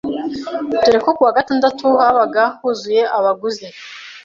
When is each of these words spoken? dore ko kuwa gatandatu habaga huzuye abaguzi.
dore 0.79 0.97
ko 1.05 1.09
kuwa 1.17 1.37
gatandatu 1.37 1.85
habaga 2.01 2.43
huzuye 2.61 3.01
abaguzi. 3.17 3.65